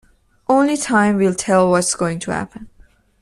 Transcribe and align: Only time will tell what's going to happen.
Only 0.49 0.77
time 0.77 1.17
will 1.17 1.35
tell 1.35 1.69
what's 1.69 1.93
going 1.93 2.17
to 2.21 2.31
happen. 2.31 2.71